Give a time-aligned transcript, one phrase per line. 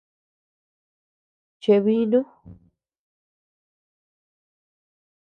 [1.61, 2.19] Cheʼe binu.